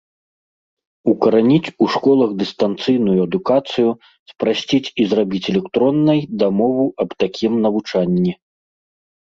[1.11, 3.89] Укараніць у школах дыстанцыйную адукацыю,
[4.31, 8.33] спрасціць і зрабіць электроннай дамову аб такім навучанні.